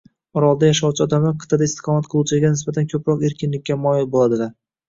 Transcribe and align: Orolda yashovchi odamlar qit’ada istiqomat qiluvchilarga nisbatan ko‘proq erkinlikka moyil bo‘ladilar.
Orolda 0.39 0.69
yashovchi 0.69 1.03
odamlar 1.05 1.35
qit’ada 1.43 1.67
istiqomat 1.71 2.09
qiluvchilarga 2.13 2.53
nisbatan 2.57 2.91
ko‘proq 2.95 3.23
erkinlikka 3.31 3.81
moyil 3.87 4.11
bo‘ladilar. 4.17 4.55